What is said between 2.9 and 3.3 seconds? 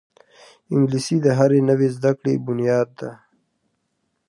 ده